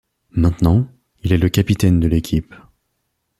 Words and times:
Maintenant, 0.31 0.87
il 1.21 1.31
est 1.31 1.37
le 1.37 1.49
capitaine 1.49 1.99
de 1.99 2.07
l'équipe. 2.07 2.55